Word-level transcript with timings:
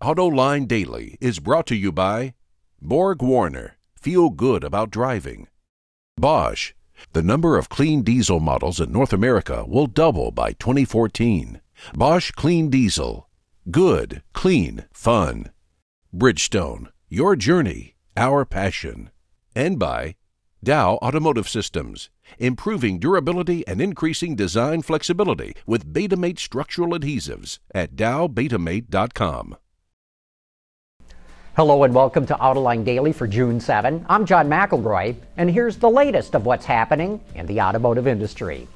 AutoLine 0.00 0.68
Daily 0.68 1.18
is 1.20 1.40
brought 1.40 1.66
to 1.66 1.74
you 1.74 1.90
by 1.90 2.34
Borg 2.80 3.20
Warner. 3.20 3.78
Feel 4.00 4.30
good 4.30 4.62
about 4.62 4.92
driving. 4.92 5.48
Bosch. 6.16 6.72
The 7.14 7.22
number 7.22 7.58
of 7.58 7.68
clean 7.68 8.02
diesel 8.02 8.38
models 8.38 8.78
in 8.78 8.92
North 8.92 9.12
America 9.12 9.64
will 9.66 9.88
double 9.88 10.30
by 10.30 10.52
2014. 10.52 11.60
Bosch 11.94 12.30
Clean 12.30 12.70
Diesel. 12.70 13.28
Good, 13.72 14.22
clean, 14.32 14.84
fun. 14.92 15.50
Bridgestone. 16.14 16.92
Your 17.08 17.34
journey, 17.34 17.96
our 18.16 18.44
passion. 18.44 19.10
And 19.56 19.80
by 19.80 20.14
Dow 20.62 20.94
Automotive 21.02 21.48
Systems, 21.48 22.08
improving 22.38 23.00
durability 23.00 23.66
and 23.66 23.80
increasing 23.80 24.36
design 24.36 24.82
flexibility 24.82 25.56
with 25.66 25.92
Betamate 25.92 26.38
structural 26.38 26.90
adhesives 26.90 27.58
at 27.74 27.96
dowbetamate.com. 27.96 29.56
Hello 31.58 31.82
and 31.82 31.92
welcome 31.92 32.24
to 32.24 32.36
Autoline 32.36 32.84
Daily 32.84 33.12
for 33.12 33.26
June 33.26 33.58
7. 33.58 34.06
I'm 34.08 34.24
John 34.24 34.48
McElroy, 34.48 35.16
and 35.36 35.50
here's 35.50 35.76
the 35.76 35.90
latest 35.90 36.36
of 36.36 36.46
what's 36.46 36.64
happening 36.64 37.20
in 37.34 37.46
the 37.46 37.60
automotive 37.60 38.06
industry. 38.06 38.68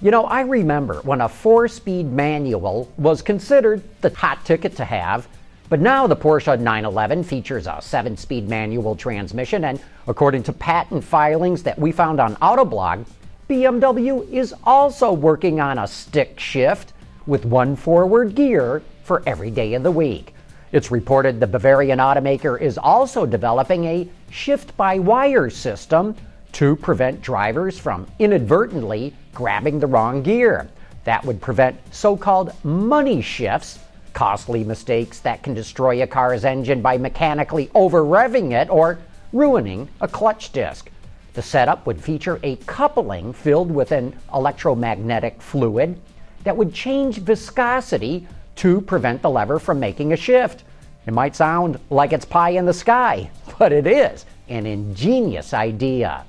You 0.00 0.12
know, 0.12 0.22
I 0.22 0.42
remember 0.42 1.00
when 1.00 1.20
a 1.20 1.28
four 1.28 1.66
speed 1.66 2.12
manual 2.12 2.92
was 2.96 3.22
considered 3.22 3.82
the 4.02 4.10
hot 4.10 4.44
ticket 4.44 4.76
to 4.76 4.84
have, 4.84 5.26
but 5.68 5.80
now 5.80 6.06
the 6.06 6.14
Porsche 6.14 6.56
911 6.60 7.24
features 7.24 7.66
a 7.66 7.82
seven 7.82 8.16
speed 8.16 8.48
manual 8.48 8.94
transmission, 8.94 9.64
and 9.64 9.80
according 10.06 10.44
to 10.44 10.52
patent 10.52 11.02
filings 11.02 11.64
that 11.64 11.76
we 11.76 11.90
found 11.90 12.20
on 12.20 12.36
Autoblog, 12.36 13.04
BMW 13.50 14.30
is 14.30 14.54
also 14.62 15.12
working 15.12 15.58
on 15.58 15.78
a 15.78 15.88
stick 15.88 16.38
shift 16.38 16.92
with 17.26 17.44
one 17.44 17.74
forward 17.74 18.36
gear 18.36 18.80
for 19.02 19.24
every 19.26 19.50
day 19.50 19.74
of 19.74 19.82
the 19.82 19.90
week. 19.90 20.34
It's 20.70 20.90
reported 20.90 21.40
the 21.40 21.46
Bavarian 21.46 21.98
automaker 21.98 22.60
is 22.60 22.76
also 22.76 23.24
developing 23.24 23.84
a 23.86 24.08
shift 24.30 24.76
by 24.76 24.98
wire 24.98 25.48
system 25.48 26.14
to 26.52 26.76
prevent 26.76 27.22
drivers 27.22 27.78
from 27.78 28.06
inadvertently 28.18 29.14
grabbing 29.32 29.80
the 29.80 29.86
wrong 29.86 30.22
gear. 30.22 30.68
That 31.04 31.24
would 31.24 31.40
prevent 31.40 31.78
so 31.90 32.18
called 32.18 32.52
money 32.64 33.22
shifts, 33.22 33.78
costly 34.12 34.62
mistakes 34.62 35.20
that 35.20 35.42
can 35.42 35.54
destroy 35.54 36.02
a 36.02 36.06
car's 36.06 36.44
engine 36.44 36.82
by 36.82 36.98
mechanically 36.98 37.70
over 37.74 38.02
revving 38.02 38.52
it 38.52 38.68
or 38.68 38.98
ruining 39.32 39.88
a 40.02 40.08
clutch 40.08 40.52
disc. 40.52 40.90
The 41.32 41.42
setup 41.42 41.86
would 41.86 42.02
feature 42.02 42.40
a 42.42 42.56
coupling 42.56 43.32
filled 43.32 43.70
with 43.70 43.92
an 43.92 44.14
electromagnetic 44.34 45.40
fluid 45.40 45.98
that 46.44 46.56
would 46.56 46.74
change 46.74 47.18
viscosity 47.18 48.26
to 48.58 48.80
prevent 48.80 49.22
the 49.22 49.30
lever 49.30 49.58
from 49.58 49.78
making 49.78 50.12
a 50.12 50.16
shift. 50.16 50.64
It 51.06 51.14
might 51.14 51.36
sound 51.36 51.78
like 51.90 52.12
it's 52.12 52.24
pie 52.24 52.50
in 52.50 52.66
the 52.66 52.74
sky, 52.74 53.30
but 53.58 53.72
it 53.72 53.86
is 53.86 54.26
an 54.48 54.66
ingenious 54.66 55.54
idea. 55.54 56.24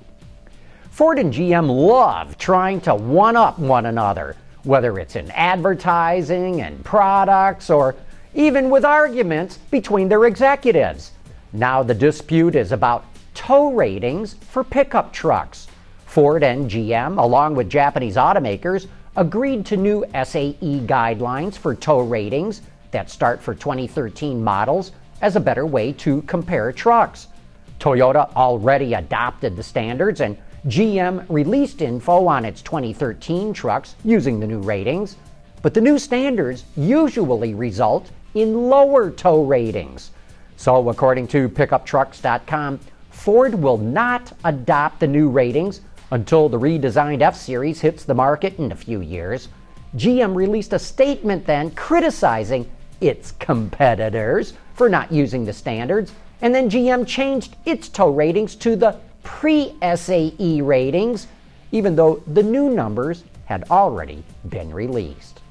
Ford 0.92 1.18
and 1.18 1.34
GM 1.34 1.68
love 1.68 2.38
trying 2.38 2.82
to 2.82 2.94
one 2.94 3.36
up 3.36 3.58
one 3.58 3.88
another, 3.88 4.36
whether 4.64 5.00
it's 5.00 5.16
in 5.16 5.32
advertising 5.32 6.62
and 6.62 6.84
products 6.84 7.70
or 7.70 7.96
even 8.36 8.70
with 8.70 8.86
arguments 8.86 9.58
between 9.72 10.08
their 10.08 10.26
executives. 10.26 11.12
Now 11.52 11.82
the 11.82 11.94
dispute 11.94 12.56
is 12.56 12.72
about 12.72 13.06
tow 13.34 13.72
ratings 13.72 14.36
for 14.36 14.64
pickup 14.64 15.12
trucks. 15.12 15.68
Ford 16.06 16.44
and 16.44 16.70
GM, 16.70 17.18
along 17.18 17.56
with 17.56 17.70
Japanese 17.70 18.18
automakers, 18.18 18.88
agreed 19.20 19.66
to 19.66 19.76
new 19.76 20.06
SAE 20.14 20.82
guidelines 20.88 21.58
for 21.58 21.76
tow 21.76 22.00
ratings 22.00 22.62
that 22.92 23.10
start 23.10 23.42
for 23.42 23.54
2013 23.54 24.42
models 24.42 24.94
as 25.22 25.36
a 25.36 25.42
better 25.42 25.66
way 25.66 25.92
to 25.92 26.22
compare 26.22 26.72
trucks. 26.72 27.28
Toyota 27.82 28.34
already 28.38 28.94
adopted 28.94 29.58
the 29.58 29.62
standards, 29.62 30.22
and 30.22 30.38
GM 30.68 31.26
released 31.28 31.82
info 31.82 32.28
on 32.28 32.46
its 32.46 32.62
2013 32.62 33.52
trucks 33.52 33.96
using 34.06 34.40
the 34.40 34.48
new 34.48 34.60
ratings. 34.60 35.18
But 35.62 35.74
the 35.74 35.82
new 35.82 36.00
standards 36.00 36.64
usually 36.78 37.54
result 37.54 38.12
in 38.36 38.70
lower 38.70 39.12
tow 39.12 39.44
ratings. 39.44 40.12
So, 40.56 40.88
according 40.88 41.28
to 41.30 41.50
pickuptrucks.com, 41.50 42.80
Ford 43.12 43.54
will 43.54 43.78
not 43.78 44.32
adopt 44.46 45.02
the 45.02 45.08
new 45.08 45.30
ratings 45.30 45.82
until 46.12 46.50
the 46.50 46.60
redesigned 46.60 47.22
F 47.22 47.36
Series 47.36 47.82
hits 47.82 48.04
the 48.04 48.14
market 48.14 48.58
in 48.58 48.72
a 48.72 48.76
few 48.76 49.02
years, 49.02 49.48
GM 49.96 50.36
released 50.36 50.74
a 50.74 50.80
statement 50.80 51.46
then 51.46 51.72
criticizing 51.72 52.70
its 53.02 53.32
competitors 53.34 54.54
for 54.74 54.90
not 54.90 55.12
using 55.12 55.46
the 55.46 55.54
standards, 55.54 56.12
and 56.42 56.54
then 56.54 56.70
GM 56.70 57.06
changed 57.06 57.56
its 57.66 57.90
tow 57.90 58.10
ratings 58.10 58.56
to 58.56 58.76
the 58.76 58.98
pre 59.24 59.76
SAE 59.82 60.62
ratings, 60.62 61.28
even 61.72 61.96
though 61.96 62.24
the 62.28 62.44
new 62.44 62.70
numbers 62.70 63.24
had 63.46 63.64
already 63.70 64.24
been 64.48 64.72
released. 64.74 65.42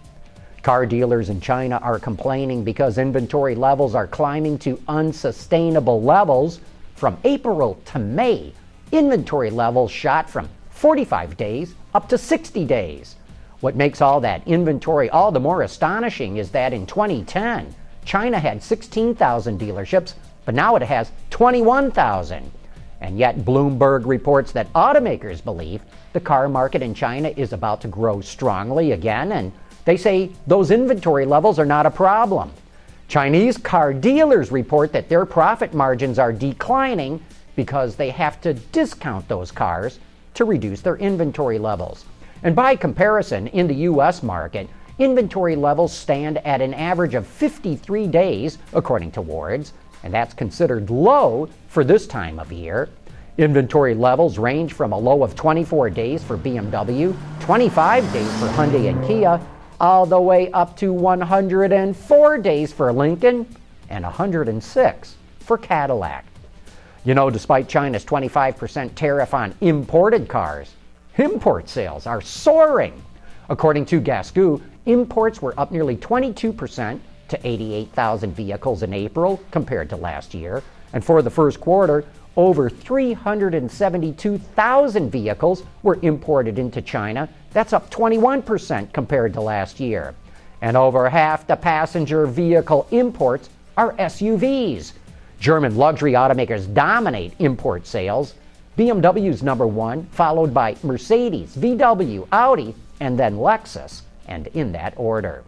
Car 0.62 0.86
dealers 0.86 1.30
in 1.30 1.40
China 1.40 1.78
are 1.82 1.98
complaining 1.98 2.64
because 2.64 2.98
inventory 2.98 3.54
levels 3.54 3.94
are 3.94 4.06
climbing 4.06 4.58
to 4.58 4.80
unsustainable 4.88 6.02
levels. 6.02 6.60
From 6.96 7.16
April 7.24 7.80
to 7.86 7.98
May, 7.98 8.52
inventory 8.92 9.50
levels 9.50 9.90
shot 9.90 10.28
from 10.30 10.48
45 10.70 11.36
days 11.36 11.74
up 11.94 12.08
to 12.08 12.18
60 12.18 12.64
days. 12.64 13.16
What 13.60 13.76
makes 13.76 14.00
all 14.00 14.20
that 14.20 14.46
inventory 14.46 15.10
all 15.10 15.32
the 15.32 15.40
more 15.40 15.62
astonishing 15.62 16.36
is 16.36 16.50
that 16.50 16.72
in 16.72 16.86
2010, 16.86 17.74
China 18.04 18.38
had 18.38 18.62
16,000 18.62 19.60
dealerships, 19.60 20.14
but 20.44 20.54
now 20.54 20.76
it 20.76 20.82
has 20.82 21.10
21,000. 21.30 22.50
And 23.00 23.18
yet, 23.18 23.38
Bloomberg 23.38 24.06
reports 24.06 24.52
that 24.52 24.72
automakers 24.72 25.42
believe 25.42 25.82
the 26.12 26.20
car 26.20 26.48
market 26.48 26.82
in 26.82 26.94
China 26.94 27.28
is 27.36 27.52
about 27.52 27.80
to 27.82 27.88
grow 27.88 28.20
strongly 28.20 28.92
again, 28.92 29.32
and 29.32 29.52
they 29.84 29.96
say 29.96 30.30
those 30.46 30.70
inventory 30.70 31.24
levels 31.24 31.58
are 31.58 31.66
not 31.66 31.86
a 31.86 31.90
problem. 31.90 32.52
Chinese 33.08 33.56
car 33.56 33.92
dealers 33.92 34.52
report 34.52 34.92
that 34.92 35.08
their 35.08 35.24
profit 35.24 35.74
margins 35.74 36.18
are 36.18 36.32
declining 36.32 37.22
because 37.58 37.96
they 37.96 38.10
have 38.10 38.40
to 38.40 38.54
discount 38.54 39.26
those 39.26 39.50
cars 39.50 39.98
to 40.32 40.44
reduce 40.44 40.80
their 40.80 40.94
inventory 40.98 41.58
levels. 41.58 42.04
And 42.44 42.54
by 42.54 42.76
comparison, 42.76 43.48
in 43.48 43.66
the 43.66 43.74
U.S. 43.90 44.22
market, 44.22 44.68
inventory 45.00 45.56
levels 45.56 45.92
stand 45.92 46.38
at 46.46 46.60
an 46.60 46.72
average 46.72 47.16
of 47.16 47.26
53 47.26 48.06
days, 48.06 48.58
according 48.74 49.10
to 49.10 49.20
Wards, 49.20 49.72
and 50.04 50.14
that's 50.14 50.34
considered 50.34 50.88
low 50.88 51.48
for 51.66 51.82
this 51.82 52.06
time 52.06 52.38
of 52.38 52.52
year. 52.52 52.90
Inventory 53.38 53.96
levels 53.96 54.38
range 54.38 54.72
from 54.72 54.92
a 54.92 54.98
low 54.98 55.24
of 55.24 55.34
24 55.34 55.90
days 55.90 56.22
for 56.22 56.38
BMW, 56.38 57.12
25 57.40 58.12
days 58.12 58.38
for 58.38 58.46
Hyundai 58.50 58.88
and 58.88 59.04
Kia, 59.04 59.40
all 59.80 60.06
the 60.06 60.20
way 60.20 60.48
up 60.52 60.76
to 60.76 60.92
104 60.92 62.38
days 62.38 62.72
for 62.72 62.92
Lincoln 62.92 63.52
and 63.90 64.04
106 64.04 65.16
for 65.40 65.58
Cadillac. 65.58 66.24
You 67.08 67.14
know, 67.14 67.30
despite 67.30 67.70
China's 67.70 68.04
25% 68.04 68.94
tariff 68.94 69.32
on 69.32 69.54
imported 69.62 70.28
cars, 70.28 70.74
import 71.16 71.70
sales 71.70 72.06
are 72.06 72.20
soaring. 72.20 73.02
According 73.48 73.86
to 73.86 73.98
Gasgoo, 73.98 74.60
imports 74.84 75.40
were 75.40 75.58
up 75.58 75.72
nearly 75.72 75.96
22% 75.96 77.00
to 77.28 77.48
88,000 77.48 78.34
vehicles 78.34 78.82
in 78.82 78.92
April 78.92 79.40
compared 79.50 79.88
to 79.88 79.96
last 79.96 80.34
year. 80.34 80.62
And 80.92 81.02
for 81.02 81.22
the 81.22 81.30
first 81.30 81.60
quarter, 81.60 82.04
over 82.36 82.68
372,000 82.68 85.10
vehicles 85.10 85.62
were 85.82 85.98
imported 86.02 86.58
into 86.58 86.82
China. 86.82 87.26
That's 87.52 87.72
up 87.72 87.90
21% 87.90 88.92
compared 88.92 89.32
to 89.32 89.40
last 89.40 89.80
year. 89.80 90.14
And 90.60 90.76
over 90.76 91.08
half 91.08 91.46
the 91.46 91.56
passenger 91.56 92.26
vehicle 92.26 92.86
imports 92.90 93.48
are 93.78 93.94
SUVs. 93.94 94.92
German 95.40 95.76
luxury 95.76 96.12
automakers 96.12 96.72
dominate 96.72 97.32
import 97.38 97.86
sales. 97.86 98.34
BMW's 98.76 99.42
number 99.42 99.66
one, 99.66 100.06
followed 100.06 100.52
by 100.52 100.76
Mercedes, 100.82 101.56
VW, 101.56 102.26
Audi, 102.32 102.74
and 103.00 103.18
then 103.18 103.36
Lexus, 103.36 104.02
and 104.26 104.46
in 104.48 104.72
that 104.72 104.94
order. 104.96 105.44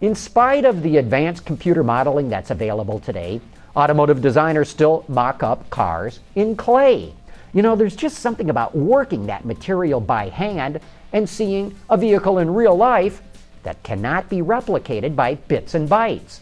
In 0.00 0.14
spite 0.14 0.64
of 0.64 0.82
the 0.82 0.96
advanced 0.96 1.44
computer 1.44 1.84
modeling 1.84 2.28
that's 2.28 2.50
available 2.50 2.98
today, 2.98 3.40
automotive 3.76 4.20
designers 4.20 4.68
still 4.68 5.04
mock 5.08 5.42
up 5.42 5.68
cars 5.70 6.20
in 6.34 6.56
clay. 6.56 7.14
You 7.52 7.62
know, 7.62 7.76
there's 7.76 7.96
just 7.96 8.18
something 8.18 8.50
about 8.50 8.74
working 8.74 9.26
that 9.26 9.44
material 9.44 10.00
by 10.00 10.28
hand 10.28 10.80
and 11.12 11.28
seeing 11.28 11.74
a 11.90 11.96
vehicle 11.96 12.38
in 12.38 12.52
real 12.52 12.76
life 12.76 13.22
that 13.62 13.82
cannot 13.82 14.28
be 14.28 14.38
replicated 14.38 15.14
by 15.14 15.34
bits 15.34 15.74
and 15.74 15.88
bytes. 15.88 16.40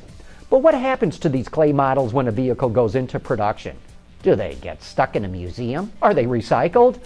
But 0.50 0.58
what 0.58 0.74
happens 0.74 1.18
to 1.20 1.28
these 1.28 1.48
clay 1.48 1.72
models 1.72 2.12
when 2.12 2.28
a 2.28 2.32
vehicle 2.32 2.68
goes 2.68 2.94
into 2.94 3.18
production? 3.18 3.76
Do 4.22 4.34
they 4.34 4.56
get 4.60 4.82
stuck 4.82 5.16
in 5.16 5.24
a 5.24 5.28
museum? 5.28 5.92
Are 6.02 6.12
they 6.12 6.26
recycled? 6.26 6.98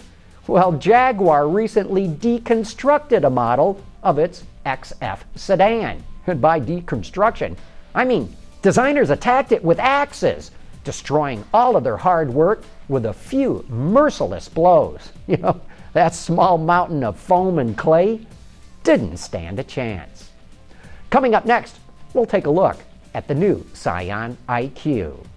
Well, 0.47 0.73
Jaguar 0.73 1.47
recently 1.47 2.07
deconstructed 2.07 3.23
a 3.23 3.29
model 3.29 3.81
of 4.03 4.19
its 4.19 4.43
XF 4.65 5.19
sedan. 5.35 6.03
And 6.27 6.41
by 6.41 6.59
deconstruction, 6.59 7.55
I 7.93 8.03
mean 8.03 8.35
Designers 8.65 9.11
attacked 9.11 9.51
it 9.51 9.63
with 9.63 9.77
axes, 9.77 10.49
destroying 10.83 11.43
all 11.53 11.75
of 11.75 11.83
their 11.83 11.97
hard 11.97 12.33
work 12.33 12.63
with 12.87 13.05
a 13.05 13.13
few 13.13 13.63
merciless 13.69 14.49
blows. 14.49 15.11
You 15.27 15.37
know, 15.37 15.61
that 15.93 16.15
small 16.15 16.57
mountain 16.57 17.03
of 17.03 17.15
foam 17.15 17.59
and 17.59 17.77
clay 17.77 18.25
didn't 18.83 19.17
stand 19.17 19.59
a 19.59 19.63
chance. 19.63 20.31
Coming 21.11 21.35
up 21.35 21.45
next, 21.45 21.77
we'll 22.15 22.25
take 22.25 22.47
a 22.47 22.49
look 22.49 22.77
at 23.15 23.29
the 23.29 23.33
new 23.33 23.65
Scion 23.73 24.37
IQ. 24.49 25.34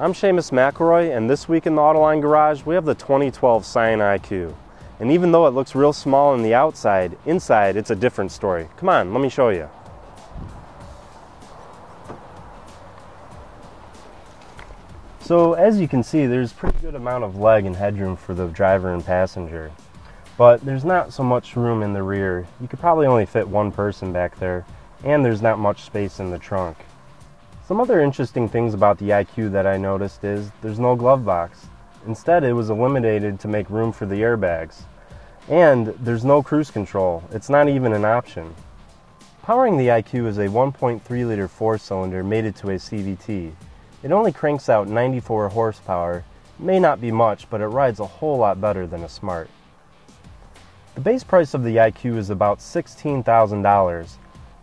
I'm 0.00 0.12
Seamus 0.12 0.52
McElroy, 0.52 1.16
and 1.16 1.28
this 1.28 1.48
week 1.48 1.66
in 1.66 1.74
the 1.74 1.82
Autoline 1.82 2.20
Garage, 2.20 2.62
we 2.62 2.76
have 2.76 2.84
the 2.84 2.94
2012 2.94 3.66
Scion 3.66 3.98
IQ. 3.98 4.54
And 5.00 5.10
even 5.10 5.32
though 5.32 5.48
it 5.48 5.54
looks 5.54 5.74
real 5.74 5.92
small 5.92 6.28
on 6.34 6.44
the 6.44 6.54
outside, 6.54 7.18
inside 7.26 7.76
it's 7.76 7.90
a 7.90 7.96
different 7.96 8.30
story. 8.30 8.68
Come 8.76 8.90
on, 8.90 9.12
let 9.12 9.20
me 9.20 9.28
show 9.28 9.48
you. 9.48 9.68
So 15.18 15.54
as 15.54 15.80
you 15.80 15.88
can 15.88 16.04
see, 16.04 16.26
there's 16.26 16.52
pretty 16.52 16.78
good 16.78 16.94
amount 16.94 17.24
of 17.24 17.34
leg 17.34 17.66
and 17.66 17.74
headroom 17.74 18.14
for 18.14 18.34
the 18.34 18.46
driver 18.46 18.94
and 18.94 19.04
passenger. 19.04 19.72
But 20.36 20.64
there's 20.64 20.84
not 20.84 21.12
so 21.12 21.24
much 21.24 21.56
room 21.56 21.82
in 21.82 21.92
the 21.92 22.04
rear. 22.04 22.46
You 22.60 22.68
could 22.68 22.78
probably 22.78 23.08
only 23.08 23.26
fit 23.26 23.48
one 23.48 23.72
person 23.72 24.12
back 24.12 24.38
there, 24.38 24.64
and 25.02 25.24
there's 25.24 25.42
not 25.42 25.58
much 25.58 25.82
space 25.82 26.20
in 26.20 26.30
the 26.30 26.38
trunk. 26.38 26.76
Some 27.68 27.82
other 27.82 28.00
interesting 28.00 28.48
things 28.48 28.72
about 28.72 28.96
the 28.96 29.10
IQ 29.10 29.52
that 29.52 29.66
I 29.66 29.76
noticed 29.76 30.24
is 30.24 30.50
there's 30.62 30.78
no 30.78 30.96
glove 30.96 31.26
box. 31.26 31.66
Instead, 32.06 32.42
it 32.42 32.54
was 32.54 32.70
eliminated 32.70 33.38
to 33.40 33.46
make 33.46 33.68
room 33.68 33.92
for 33.92 34.06
the 34.06 34.22
airbags. 34.22 34.84
And 35.50 35.88
there's 36.00 36.24
no 36.24 36.42
cruise 36.42 36.70
control. 36.70 37.22
It's 37.30 37.50
not 37.50 37.68
even 37.68 37.92
an 37.92 38.06
option. 38.06 38.54
Powering 39.42 39.76
the 39.76 39.88
IQ 39.88 40.28
is 40.28 40.38
a 40.38 40.46
1.3 40.46 41.28
liter 41.28 41.46
four 41.46 41.76
cylinder 41.76 42.24
mated 42.24 42.56
to 42.56 42.70
a 42.70 42.76
CVT. 42.76 43.52
It 44.02 44.12
only 44.12 44.32
cranks 44.32 44.70
out 44.70 44.88
94 44.88 45.50
horsepower. 45.50 46.24
May 46.58 46.80
not 46.80 47.02
be 47.02 47.12
much, 47.12 47.50
but 47.50 47.60
it 47.60 47.66
rides 47.66 48.00
a 48.00 48.06
whole 48.06 48.38
lot 48.38 48.62
better 48.62 48.86
than 48.86 49.04
a 49.04 49.10
Smart. 49.10 49.50
The 50.94 51.02
base 51.02 51.22
price 51.22 51.52
of 51.52 51.64
the 51.64 51.76
IQ 51.76 52.16
is 52.16 52.30
about 52.30 52.60
$16,000 52.60 54.16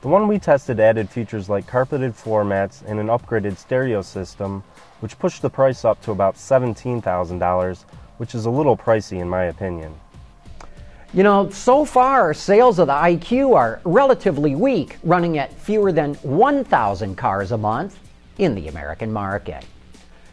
the 0.05 0.11
one 0.11 0.27
we 0.27 0.37
tested 0.37 0.79
added 0.79 1.09
features 1.09 1.49
like 1.49 1.65
carpeted 1.65 2.13
floor 2.13 2.45
mats 2.45 2.83
and 2.85 2.99
an 2.99 3.07
upgraded 3.07 3.57
stereo 3.57 4.03
system, 4.03 4.63
which 4.99 5.17
pushed 5.17 5.41
the 5.41 5.49
price 5.49 5.83
up 5.83 5.99
to 6.03 6.11
about 6.11 6.35
$17,000, 6.35 7.85
which 8.17 8.35
is 8.35 8.45
a 8.45 8.49
little 8.51 8.77
pricey 8.77 9.19
in 9.19 9.27
my 9.27 9.45
opinion. 9.45 9.95
You 11.11 11.23
know, 11.23 11.49
so 11.49 11.85
far, 11.85 12.35
sales 12.35 12.77
of 12.77 12.85
the 12.85 12.93
IQ 12.93 13.55
are 13.55 13.81
relatively 13.83 14.53
weak, 14.53 14.97
running 15.01 15.39
at 15.39 15.51
fewer 15.51 15.91
than 15.91 16.13
1,000 16.13 17.15
cars 17.15 17.51
a 17.51 17.57
month 17.57 17.97
in 18.37 18.53
the 18.53 18.67
American 18.67 19.11
market. 19.11 19.65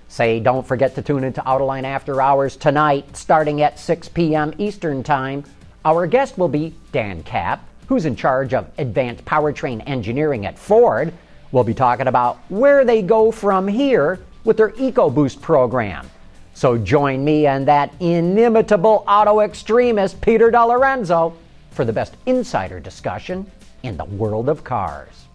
Say, 0.07 0.39
don't 0.39 0.67
forget 0.67 0.95
to 0.97 1.01
tune 1.01 1.25
into 1.25 1.41
Autoline 1.41 1.85
After 1.85 2.21
Hours 2.21 2.57
tonight, 2.57 3.17
starting 3.17 3.63
at 3.63 3.79
6 3.79 4.11
p.m. 4.11 4.53
Eastern 4.59 5.03
Time. 5.03 5.45
Our 5.83 6.07
guest 6.07 6.37
will 6.37 6.49
be 6.49 6.75
Dan 6.93 7.23
Kapp, 7.23 7.67
who's 7.93 8.07
in 8.07 8.17
charge 8.17 8.55
of 8.55 8.67
advanced 8.79 9.23
powertrain 9.27 9.87
engineering 9.87 10.47
at 10.47 10.59
Ford, 10.59 11.13
will 11.51 11.63
be 11.63 11.75
talking 11.75 12.07
about 12.07 12.39
where 12.49 12.87
they 12.87 13.03
go 13.03 13.31
from 13.31 13.69
here 13.69 14.19
with 14.45 14.57
their 14.57 14.71
EcoBoost 14.71 15.43
program. 15.43 16.11
So 16.55 16.79
join 16.79 17.23
me 17.23 17.47
and 17.47 17.69
that 17.69 17.93
inimitable 18.01 19.05
auto 19.07 19.41
extremist, 19.41 20.19
Peter 20.23 20.51
DeLorenzo, 20.51 21.35
for 21.71 21.85
the 21.85 21.93
best 21.93 22.17
insider 22.25 22.81
discussion 22.81 23.45
in 23.83 23.99
the 23.99 24.07
world 24.07 24.49
of 24.49 24.65
cars. 24.65 25.27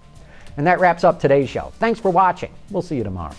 And 0.58 0.66
that 0.66 0.80
wraps 0.80 1.04
up 1.04 1.20
today's 1.20 1.50
show. 1.50 1.72
Thanks 1.78 2.00
for 2.00 2.10
watching. 2.10 2.52
We'll 2.72 2.82
see 2.82 2.98
you 2.98 3.04
tomorrow. 3.04 3.36